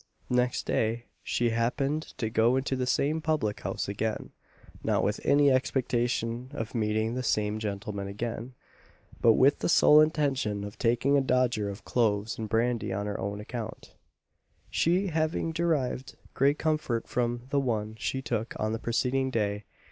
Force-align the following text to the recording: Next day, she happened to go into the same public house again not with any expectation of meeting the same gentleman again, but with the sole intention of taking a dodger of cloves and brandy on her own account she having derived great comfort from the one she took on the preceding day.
Next 0.31 0.65
day, 0.65 1.05
she 1.21 1.51
happened 1.51 2.15
to 2.17 2.31
go 2.31 2.55
into 2.55 2.75
the 2.75 2.87
same 2.87 3.21
public 3.21 3.59
house 3.59 3.87
again 3.87 4.31
not 4.83 5.03
with 5.03 5.23
any 5.23 5.51
expectation 5.51 6.49
of 6.55 6.73
meeting 6.73 7.13
the 7.13 7.21
same 7.21 7.59
gentleman 7.59 8.07
again, 8.07 8.55
but 9.21 9.33
with 9.33 9.59
the 9.59 9.69
sole 9.69 10.01
intention 10.01 10.63
of 10.63 10.79
taking 10.79 11.17
a 11.17 11.21
dodger 11.21 11.69
of 11.69 11.85
cloves 11.85 12.39
and 12.39 12.49
brandy 12.49 12.91
on 12.91 13.05
her 13.05 13.19
own 13.19 13.39
account 13.39 13.93
she 14.71 15.09
having 15.09 15.51
derived 15.51 16.17
great 16.33 16.57
comfort 16.57 17.07
from 17.07 17.43
the 17.51 17.59
one 17.59 17.93
she 17.99 18.23
took 18.23 18.55
on 18.59 18.73
the 18.73 18.79
preceding 18.79 19.29
day. 19.29 19.65